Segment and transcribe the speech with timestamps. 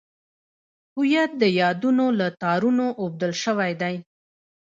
[0.95, 3.95] هویت د یادونو له تارونو اوبدل شوی دی.